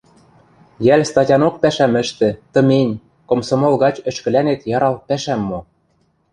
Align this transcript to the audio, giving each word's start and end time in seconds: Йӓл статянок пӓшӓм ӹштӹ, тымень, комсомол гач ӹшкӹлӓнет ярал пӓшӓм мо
Йӓл 0.85 1.01
статянок 1.11 1.55
пӓшӓм 1.61 1.93
ӹштӹ, 2.03 2.29
тымень, 2.53 2.99
комсомол 3.29 3.75
гач 3.83 3.95
ӹшкӹлӓнет 4.09 4.61
ярал 4.75 4.95
пӓшӓм 5.07 5.41
мо 5.49 5.59